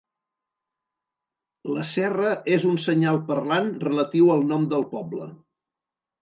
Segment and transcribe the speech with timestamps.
[1.71, 5.31] La serra és un senyal parlant relatiu al nom del poble.